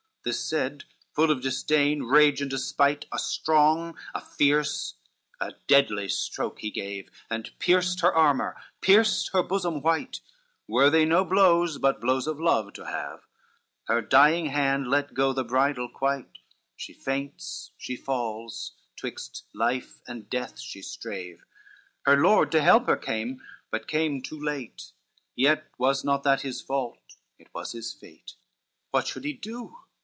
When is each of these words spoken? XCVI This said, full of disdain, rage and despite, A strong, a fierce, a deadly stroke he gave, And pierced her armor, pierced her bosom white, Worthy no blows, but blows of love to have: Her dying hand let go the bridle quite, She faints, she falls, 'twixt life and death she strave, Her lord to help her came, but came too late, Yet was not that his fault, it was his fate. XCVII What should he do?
XCVI 0.21 0.23
This 0.23 0.45
said, 0.49 0.83
full 1.15 1.31
of 1.31 1.41
disdain, 1.41 2.03
rage 2.03 2.43
and 2.43 2.51
despite, 2.51 3.07
A 3.11 3.17
strong, 3.17 3.97
a 4.13 4.21
fierce, 4.21 4.93
a 5.39 5.53
deadly 5.65 6.07
stroke 6.09 6.59
he 6.59 6.69
gave, 6.69 7.09
And 7.27 7.49
pierced 7.57 8.01
her 8.01 8.13
armor, 8.13 8.55
pierced 8.81 9.31
her 9.33 9.41
bosom 9.41 9.81
white, 9.81 10.21
Worthy 10.67 11.05
no 11.05 11.25
blows, 11.25 11.79
but 11.79 11.99
blows 11.99 12.27
of 12.27 12.39
love 12.39 12.71
to 12.73 12.85
have: 12.85 13.21
Her 13.85 13.99
dying 13.99 14.45
hand 14.45 14.91
let 14.91 15.15
go 15.15 15.33
the 15.33 15.43
bridle 15.43 15.89
quite, 15.89 16.37
She 16.77 16.93
faints, 16.93 17.71
she 17.75 17.95
falls, 17.95 18.73
'twixt 18.97 19.45
life 19.55 20.01
and 20.07 20.29
death 20.29 20.59
she 20.59 20.83
strave, 20.83 21.45
Her 22.05 22.17
lord 22.21 22.51
to 22.51 22.61
help 22.61 22.85
her 22.85 22.95
came, 22.95 23.41
but 23.71 23.87
came 23.87 24.21
too 24.21 24.39
late, 24.39 24.91
Yet 25.35 25.65
was 25.79 26.03
not 26.03 26.21
that 26.25 26.41
his 26.41 26.61
fault, 26.61 27.01
it 27.39 27.47
was 27.55 27.71
his 27.71 27.91
fate. 27.91 28.33
XCVII 28.33 28.37
What 28.91 29.07
should 29.07 29.23
he 29.23 29.33
do? 29.33 29.77